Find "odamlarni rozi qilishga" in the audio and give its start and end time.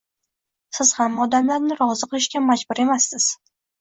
1.27-2.45